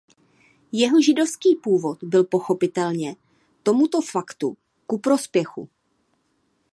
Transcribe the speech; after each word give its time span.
Jeho 0.71 1.01
židovský 1.01 1.55
původ 1.55 2.03
byl 2.03 2.23
pochopitelně 2.23 3.15
tomuto 3.63 4.01
faktu 4.01 4.57
ku 4.87 4.97
prospěchu. 4.97 5.69